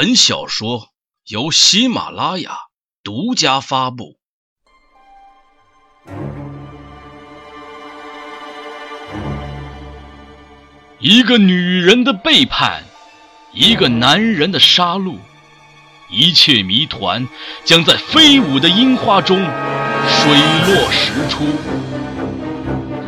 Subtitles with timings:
[0.00, 0.90] 本小说
[1.26, 2.52] 由喜马拉雅
[3.02, 4.20] 独家发布。
[11.00, 12.84] 一个女人的背叛，
[13.52, 15.16] 一个男人的杀戮，
[16.08, 17.28] 一切谜团
[17.64, 20.32] 将在飞舞的樱花中水
[20.68, 21.44] 落石出。《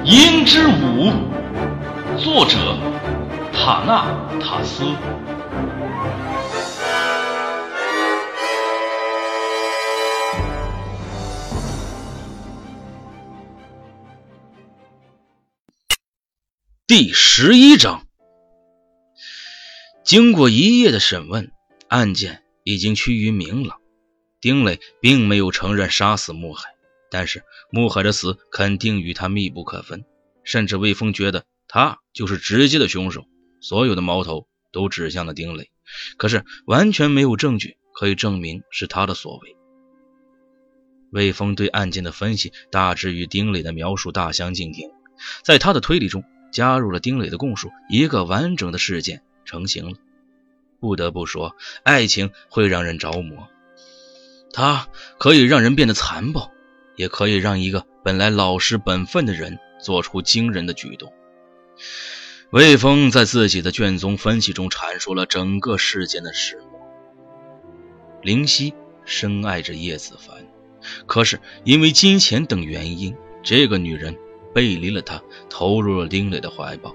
[0.04, 1.12] 胭脂舞》，
[2.18, 2.77] 作者
[3.52, 4.07] 塔纳
[4.41, 4.82] 塔斯。
[16.90, 18.04] 第十一章，
[20.03, 21.53] 经过一夜的审问，
[21.86, 23.79] 案件已经趋于明朗。
[24.40, 26.71] 丁磊并没有承认杀死穆海，
[27.08, 30.04] 但是穆海的死肯定与他密不可分，
[30.43, 33.25] 甚至魏峰觉得他就是直接的凶手。
[33.61, 35.70] 所有的矛头都指向了丁磊，
[36.16, 39.56] 可是完全没有证据可以证明是他的所为。
[41.12, 44.91] 魏峰对案件的分析大致与丁磊的描述大相径庭，
[45.44, 46.24] 在他的推理中。
[46.50, 49.98] 加入了丁磊的供述，一个完整的事件成型了。
[50.80, 53.48] 不得不说，爱情会让人着魔，
[54.52, 56.50] 它可以让人变得残暴，
[56.96, 61.12] 也可以让一个本来老实本分的人做出惊人的举动。
[62.50, 66.80] 魏峰在自己的卷宗分析中阐述了整个事件的始末。
[68.22, 70.46] 林夕深爱着叶子凡，
[71.06, 74.16] 可是因为金钱等原因，这个女人。
[74.52, 76.94] 背离了他，投入了丁磊的怀抱。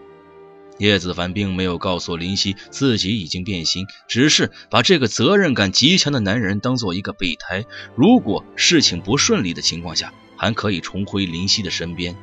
[0.77, 7.63] 叶子凡并没有告诉林夕自己已经变心，只是把这个责任感极强的男人当做一个备胎。
[7.95, 12.15] 如果事情不顺利的情况下，还可以重回林夕的身边。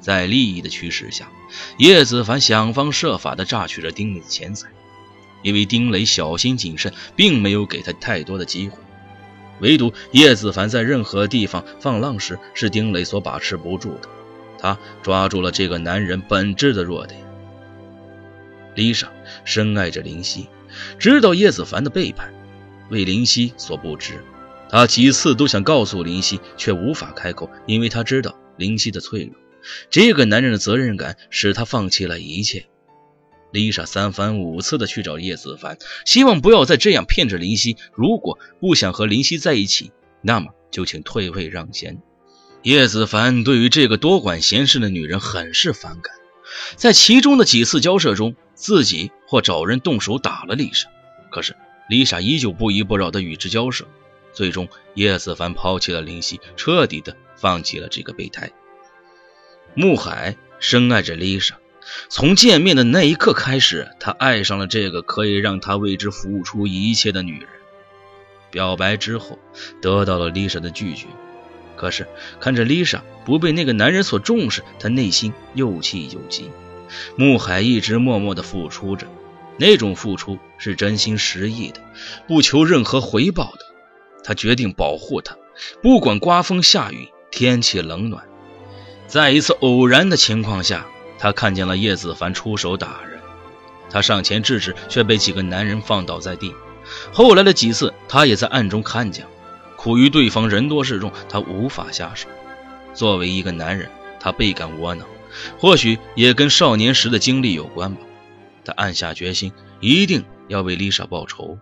[0.00, 1.30] 在利益的驱使下，
[1.78, 4.68] 叶子凡想方设法地榨取着丁磊的钱财。
[5.42, 8.78] 因为丁磊小心谨慎，并没有给他太多的机会。
[9.60, 14.08] 唯独叶子凡在任何地方放浪时，是丁磊所把持不住的。
[14.66, 17.20] 他抓住了这个男人本质的弱点。
[18.74, 19.12] 丽莎
[19.44, 20.48] 深爱着林夕，
[20.98, 22.34] 知道叶子凡的背叛，
[22.90, 24.24] 为林夕所不知。
[24.68, 29.34] 他几次都想告诉林夕，却无法开口，因为他知道林夕的脆弱。
[29.88, 32.66] 这个男人的责任感使他放弃了一切。
[33.52, 37.76] 丽莎三番五次的去找叶子凡，希望不要再这样骗着林夕。
[37.94, 39.92] 如果不想和林夕在一起，
[40.22, 42.02] 那么就请退位让贤。
[42.66, 46.12] 叶子凡对于这个多管闲事的女人很是反感，
[46.74, 50.88] 在其中的几次交涉中，自己或找人动手打了丽莎，
[51.30, 51.54] 可是
[51.88, 53.86] 丽莎依旧不依不饶的与之交涉。
[54.32, 58.50] 最终，叶子凡抛弃了林夕，彻底的放弃了这个备胎。
[59.74, 61.58] 穆海深爱着丽莎，
[62.08, 67.48] 从见面的那一刻开始，他爱上了这个可以让他为之付出一切的女人。
[68.50, 69.38] 表白之后，
[69.80, 71.06] 得到了丽莎的拒绝。
[71.76, 72.08] 可是
[72.40, 76.50] 看着丽莎不被那个男人所重视，他内心又气又急。
[77.16, 79.06] 穆海一直默默的付出着，
[79.58, 81.80] 那种付出是真心实意的，
[82.26, 83.66] 不求任何回报的。
[84.24, 85.36] 他决定保护她，
[85.82, 88.24] 不管刮风下雨，天气冷暖。
[89.06, 90.86] 在一次偶然的情况下，
[91.18, 93.20] 他看见了叶子凡出手打人，
[93.88, 96.52] 他上前制止，却被几个男人放倒在地。
[97.12, 99.26] 后来的几次，他也在暗中看见。
[99.86, 102.28] 苦于对方人多势众，他无法下手。
[102.92, 103.88] 作为一个男人，
[104.18, 105.06] 他倍感窝囊，
[105.60, 108.00] 或许也跟少年时的经历有关吧。
[108.64, 111.60] 他暗下决心，一定要为丽莎报仇。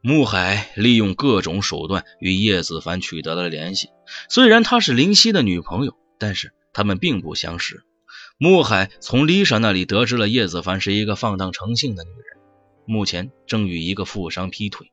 [0.00, 3.90] 穆海利用各种手段与叶子凡取得了联系。
[4.28, 7.84] 虽然她是林夕的女朋友，但是他们并不相识。
[8.36, 12.42] 穆海从丽莎那里得知了叶子凡是一个放荡成性的女人，
[12.84, 14.90] 目前正与一个富商劈腿。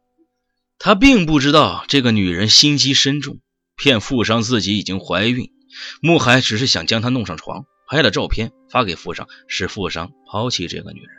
[0.80, 3.40] 他并不知道这个女人心机深重，
[3.78, 5.50] 骗富商自己已经怀孕。
[6.02, 11.10] 穆海只是想将她弄上床，拍了照片发给富商，使富商抛弃这个女人。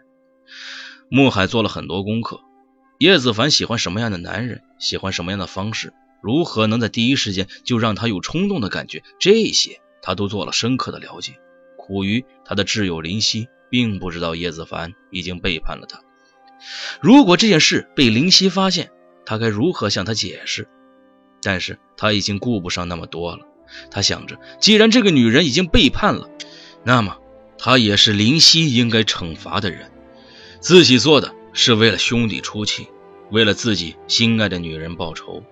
[1.09, 2.41] 穆海做了很多功课，
[2.99, 5.93] 叶子凡喜欢什么样的男人，喜欢什么样的方式，
[6.23, 11.35] 如何能在第一时间就让他有冲动的感觉，这些他都做了深刻的了解。
[11.77, 16.01] 苦于他的挚友林夕并不知道叶子凡已经背叛了他。
[17.01, 18.91] 如果这件事被林夕发现，
[19.27, 20.69] 他该如何向他解释？
[21.43, 23.47] 但是他已经顾不上那么多了。
[23.91, 26.29] 他想着，既然这个女人已经背叛了，
[26.85, 27.19] 那么
[27.59, 29.91] 他也是林夕应该惩罚的人。
[30.61, 32.89] 自己做的是为了兄弟出气，
[33.31, 35.43] 为了自己心爱的女人报仇。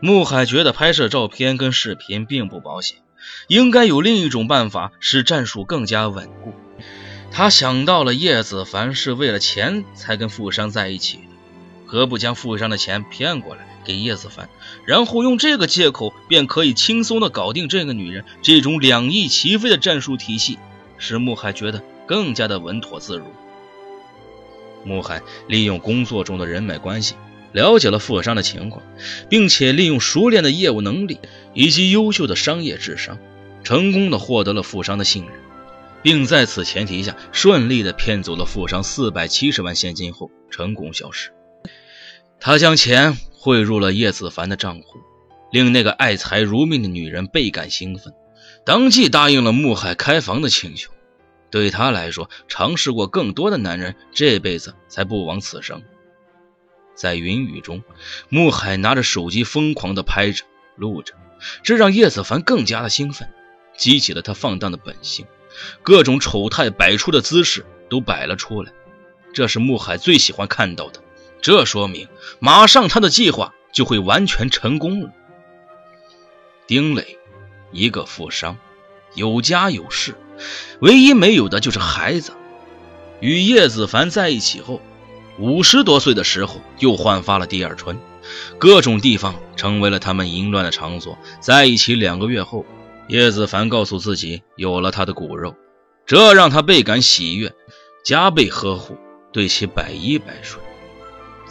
[0.00, 2.98] 穆海觉得拍摄照片跟视频并不保险，
[3.46, 6.52] 应该有另一种办法使战术更加稳固。
[7.30, 11.20] 他想到了叶子凡是为了钱才跟富商在一起。
[11.92, 14.48] 何不将富商的钱骗过来给叶子凡，
[14.86, 18.24] 然后用这个借口便可以轻松的搞定这个女人？
[18.40, 20.58] 这种两翼齐飞的战术体系，
[20.96, 23.26] 使穆海觉得更加的稳妥自如。
[24.84, 27.14] 穆海利用工作中的人脉关系，
[27.52, 28.82] 了解了富商的情况，
[29.28, 31.18] 并且利用熟练的业务能力
[31.52, 33.18] 以及优秀的商业智商，
[33.64, 35.34] 成功的获得了富商的信任，
[36.02, 41.30] 并在此前提下顺利的骗走了富商四百七十万现金后，成功消失。
[42.44, 44.98] 他将钱汇入了叶子凡的账户，
[45.52, 48.12] 令那个爱财如命的女人倍感兴奋，
[48.66, 50.90] 当即答应了穆海开房的请求。
[51.52, 55.84] 对他来说，尝试过更多的男人，这辈子才不枉此生。
[56.96, 57.84] 在云雨中，
[58.28, 60.42] 穆海拿着手机疯狂地拍着、
[60.74, 61.14] 录着，
[61.62, 63.28] 这让叶子凡更加的兴奋，
[63.78, 65.26] 激起了他放荡的本性，
[65.84, 68.72] 各种丑态百出的姿势都摆了出来，
[69.32, 71.00] 这是穆海最喜欢看到的。
[71.42, 72.08] 这说明，
[72.38, 75.10] 马上他的计划就会完全成功了。
[76.68, 77.18] 丁磊，
[77.72, 78.56] 一个富商，
[79.14, 80.14] 有家有室。
[80.80, 82.32] 唯一没有的就是孩子。
[83.20, 84.80] 与叶子凡在一起后，
[85.38, 87.98] 五十多岁的时候又焕发了第二春，
[88.58, 91.18] 各种地方成为了他们淫乱的场所。
[91.40, 92.64] 在一起两个月后，
[93.08, 95.56] 叶子凡告诉自己有了他的骨肉，
[96.06, 97.52] 这让他倍感喜悦，
[98.04, 98.96] 加倍呵护，
[99.32, 100.62] 对其百依百顺。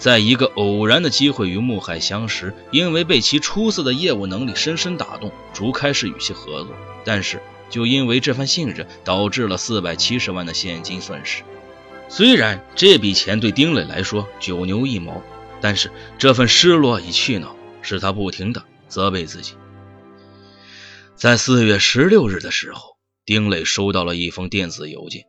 [0.01, 6.75] 在一个偶然的机会与穆海相识，因为被其出色的业务能力深深打动，逐开始与其合作，
[7.05, 7.39] 但是。
[7.69, 11.43] 就因为这份信任，导致了四百七十万的现金损失。
[12.09, 15.21] 虽然这笔钱对丁磊来说九牛一毛，
[15.61, 19.53] 但是这份失落与气恼使他不停的责备自己。
[21.15, 25.23] 在四月十六日的时候，丁磊收到了一封电子邮件。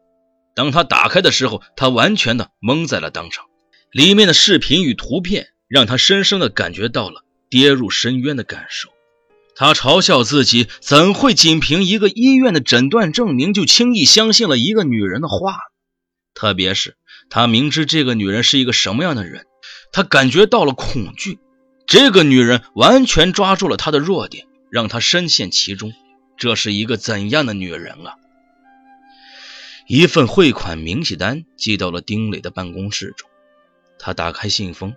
[0.56, 3.44] 当他打开的时候，他完全的懵在了当场。
[3.92, 8.88] 里面的视频与图片让他深深的感觉到了跌入深渊的感受。
[9.54, 15.58] 他嘲笑自己怎会仅凭一个医院的诊断证明就轻易相信了一个女人的话？
[16.32, 16.96] 特别是
[17.28, 19.44] 他明知这个女人是一个什么样的人，
[19.92, 21.38] 他感觉到了恐惧。
[21.86, 25.92] 这个女人完全抓住了他的弱点，让他深陷其中。
[26.38, 28.14] 这是一个怎样的女人啊？
[29.86, 33.28] 一份汇款明细单寄到了丁磊的办公室中，
[34.04, 34.96] 他打开信封，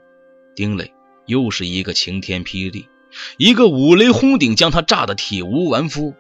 [0.56, 0.92] 丁磊
[1.28, 2.90] 又是一个晴天霹雳。
[3.38, 6.16] 一个五雷轰顶，将他炸得体无完肤。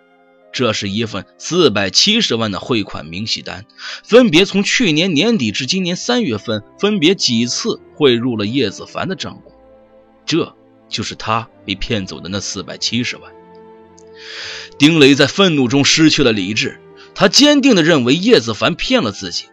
[0.53, 3.65] 这是一份四百七十万的汇款明细单，
[4.03, 9.51] 分别从去年年底至今年三月份，分别几次汇入了叶子凡的账户。
[10.27, 10.55] 这
[10.87, 13.33] 就是他被骗走的那四百七十万。
[14.77, 16.79] 丁磊在愤怒中失去了理智，
[17.15, 19.45] 他坚定地认为叶子凡骗了自己，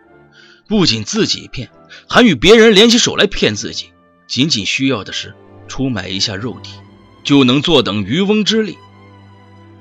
[0.69, 1.70] 不仅自己骗，
[2.12, 3.87] 还与别人联起手来骗自己。
[4.26, 5.35] 仅仅需要的是
[5.67, 6.75] 出卖一下肉体。
[7.25, 8.76] 就能坐等渔翁之利。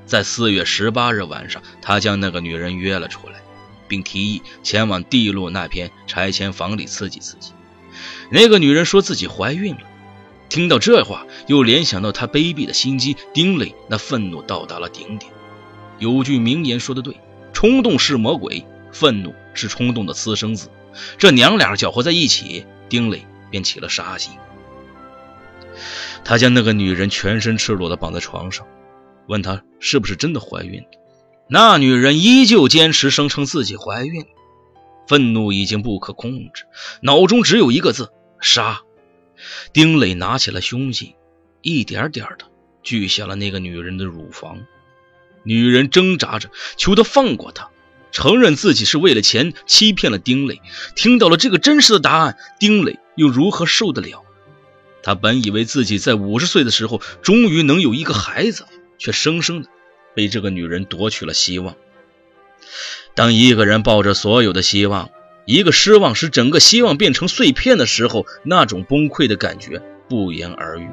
[0.05, 3.41] 在四月十八日晚上，他将那个女人约了出来，
[3.89, 7.51] 并提议前往地路那片拆迁房里刺激刺激。
[8.29, 9.81] 那个女人说自己怀孕了。
[10.47, 15.33] 听到这话，又联想到他卑鄙的心机，丁磊那愤怒到达了顶点。
[15.97, 17.19] 有句名言说的对：
[17.51, 18.63] 冲动是魔鬼，
[18.93, 20.69] 愤怒是冲动的私生子。
[21.17, 24.33] 这娘俩搅和在一起，丁磊便起了杀心。
[26.23, 28.67] 他将那个女人全身赤裸的绑在床上，
[29.27, 30.83] 问她是不是真的怀孕。
[31.47, 34.25] 那女人依旧坚持声称自己怀孕，
[35.07, 36.65] 愤怒已经不可控制，
[37.01, 38.81] 脑中只有一个字：杀。
[39.73, 41.15] 丁磊拿起了凶器，
[41.61, 42.45] 一点点的
[42.83, 44.65] 锯下了那个女人的乳房。
[45.43, 47.71] 女人挣扎着求他放过她，
[48.11, 50.61] 承认自己是为了钱欺骗了丁磊。
[50.95, 54.23] 听到了这个真实的答案，丁磊又如何受得了？
[55.03, 58.65] 他本以为自己在五十岁的时候终于能有一个孩子，
[58.99, 59.69] 却生生的
[60.13, 61.75] 被这个女人夺取了希望。
[63.15, 65.09] 当一个人抱着所有的希望，
[65.45, 70.87] 一个失望使整个希望变成碎片的时候，那种崩溃的感觉不言而喻。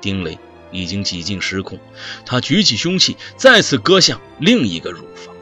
[0.00, 0.38] 丁磊
[0.72, 1.78] 已经几近失控，
[2.24, 5.34] 他举起凶器，再次割向另一个乳房。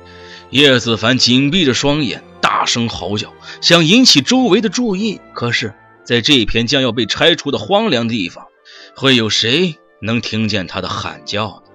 [0.50, 5.74] 叶子凡紧闭着双眼，大声嚎叫，想引起周围的注意，可是。
[6.04, 8.46] 在这片将要被拆除的荒凉地方，
[8.94, 11.72] 会有谁能听见他的喊叫呢？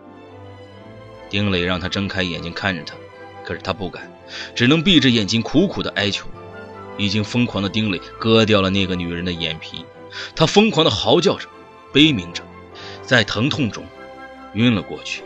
[1.29, 2.95] 丁磊让他睁开眼睛看着他，
[3.43, 4.09] 可是他不敢，
[4.55, 6.29] 只能闭着眼睛苦苦的哀求。
[6.97, 9.85] 已经疯狂的丁磊割掉了那个女人的眼皮，
[10.33, 11.49] 他疯狂的嚎叫着，
[11.91, 12.41] 悲鸣着，
[13.01, 13.83] 在疼痛中
[14.53, 15.23] 晕了过去。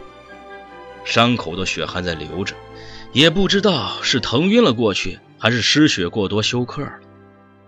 [1.04, 2.56] 伤口的血还在流着，
[3.16, 7.00] 也不知道是疼晕了过去，还是失血过多休克了。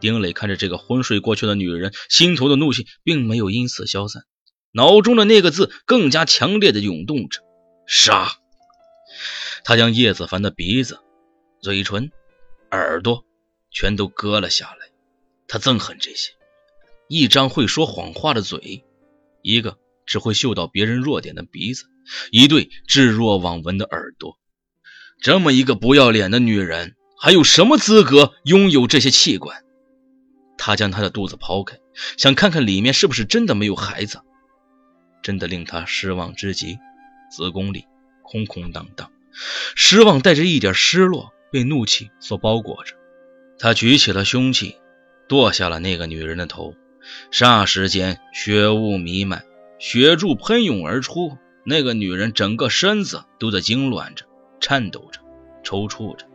[0.01, 4.23] 丁磊看着这个昏睡过去的女人，心头的怒气并没有因此消散，
[4.73, 7.39] 脑中的那个字更加强烈的涌动着：
[7.87, 8.29] 杀！
[9.63, 10.99] 他将叶子凡的鼻子、
[11.61, 12.11] 嘴唇、
[12.71, 13.23] 耳朵
[13.71, 14.89] 全都割了下来。
[15.47, 16.33] 他憎恨这些
[17.07, 18.83] 一张会说谎话的嘴，
[19.41, 21.85] 一个只会嗅到别人弱点的鼻子，
[22.31, 24.37] 一对置若罔闻的耳朵。
[25.19, 29.63] 这么一个不要脸的女人，还有什么资格拥有这些器官？
[30.57, 31.77] 他将她的肚子剖开，
[32.17, 34.21] 想看看里面是不是真的没有孩子。
[35.21, 36.77] 真的令他失望之极，
[37.29, 37.85] 子宫里
[38.21, 39.11] 空空荡荡，
[39.75, 42.95] 失望带着一点失落，被怒气所包裹着。
[43.59, 44.77] 他举起了凶器。
[45.29, 46.73] 剁下了那个女人的头，
[47.33, 49.43] 霎时间血雾弥漫，
[49.77, 51.37] 血柱喷涌而出。
[51.65, 54.23] 那个女人整个身子都在痉挛着、
[54.59, 55.19] 颤抖着、
[55.63, 56.25] 抽搐着。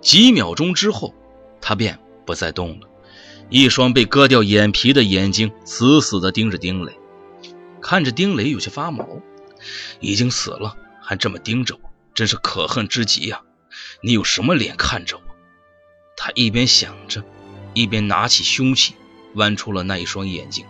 [0.00, 1.14] 几秒钟之后，
[1.60, 2.88] 他便不再动了，
[3.50, 6.98] 一双被割掉眼皮的眼睛死死地盯着丁磊，
[7.80, 9.06] 看着丁磊有些发毛。
[10.00, 13.42] 已经死了还这么盯着我，真是可恨之极呀！
[14.02, 15.22] 你有什么脸看着我？
[16.16, 17.24] 他一边想着。
[17.74, 18.94] 一边拿起凶器，
[19.34, 20.64] 剜出了那一双眼睛，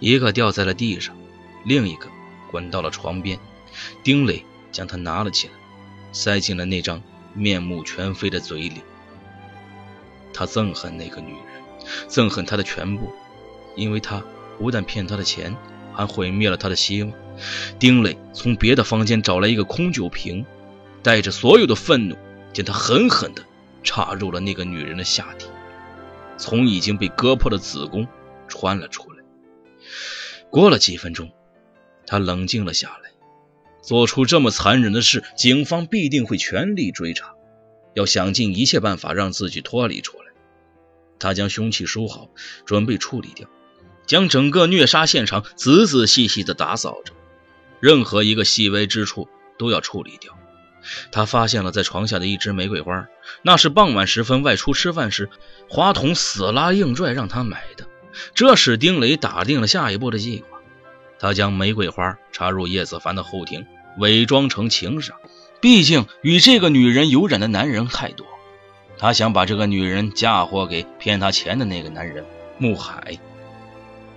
[0.00, 1.16] 一个掉在了地上，
[1.64, 2.08] 另一个
[2.50, 3.38] 滚到了床边。
[4.02, 5.52] 丁磊将它拿了起来，
[6.12, 7.02] 塞进了那张
[7.34, 8.82] 面目全非的嘴里。
[10.32, 11.62] 他憎恨那个女人，
[12.08, 13.12] 憎恨她的全部，
[13.74, 14.22] 因为她
[14.58, 15.56] 不但骗他的钱，
[15.92, 17.12] 还毁灭了他的希望。
[17.78, 20.46] 丁磊从别的房间找来一个空酒瓶，
[21.02, 22.16] 带着所有的愤怒，
[22.52, 23.44] 将它狠狠地
[23.82, 25.48] 插入了那个女人的下体。
[26.38, 28.06] 从已经被割破的子宫
[28.48, 29.22] 穿了出来。
[30.50, 31.30] 过了几分钟，
[32.06, 33.11] 他冷静了下来。
[33.82, 37.34] 做出这么残忍的事，警方必定会全力追查，
[37.94, 40.24] 要想尽一切办法让自己脱离出来。
[41.18, 42.30] 他将凶器收好，
[42.64, 43.48] 准备处理掉，
[44.06, 47.12] 将整个虐杀现场仔仔细细地打扫着，
[47.80, 50.38] 任何一个细微之处都要处理掉。
[51.12, 53.06] 他发现了在床下的一支玫瑰花，
[53.42, 55.30] 那是傍晚时分外出吃饭时，
[55.68, 57.86] 花童死拉硬拽让他买的。
[58.34, 60.51] 这使丁磊打定了下一步的计划。
[61.22, 63.64] 他将玫瑰花插入叶子凡的后庭，
[63.96, 65.14] 伪装成情杀。
[65.60, 68.26] 毕竟与这个女人有染的男人太多，
[68.98, 72.24] 他想把这个女人嫁祸给骗他钱的那个男人
[72.58, 73.20] 穆海。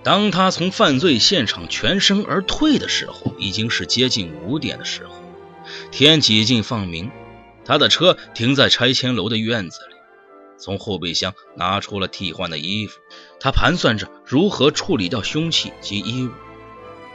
[0.02, 5.14] 当他从犯罪现场全身而退的时候，已经是接近五点的时候。
[5.92, 7.12] 天几近放明，
[7.64, 9.94] 他的车停在拆迁楼的院子里。
[10.58, 12.98] 从后备箱拿出了替换的衣服，
[13.38, 16.32] 他盘算着如何处理掉凶器及衣物。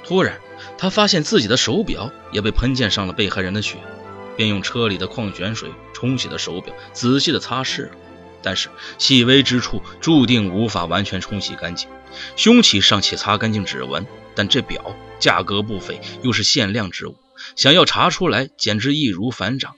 [0.03, 0.39] 突然，
[0.77, 3.77] 他发现自己的手表也被喷溅上了被害人的血，
[4.35, 7.91] 便用车里的矿泉水冲洗了手表，仔细的擦拭了。
[8.43, 11.87] 但是细微之处注定无法完全冲洗干净。
[12.35, 17.15] 凶器尚且擦干净指纹，但这表价格不菲，又是限量之物。
[17.55, 19.75] 想要查出来，简直易如反掌。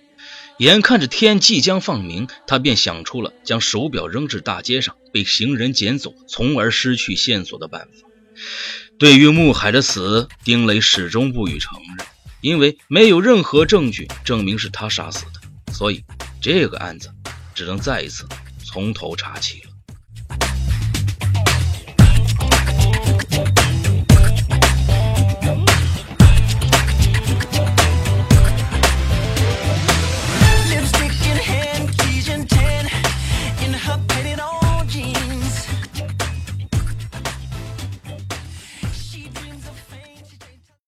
[0.59, 8.07] 眼看着天即将放明，他便想出了将手表扔至大街上，被行人捡走，从而失去线索的办法。
[9.03, 12.07] 对于穆海的死，丁磊始终不予承认，
[12.39, 16.01] 因为没有任何证据证明是他杀死的，所以
[16.41, 17.11] 这个案子
[17.53, 18.25] 只能再一次
[18.63, 19.72] 从头查起了。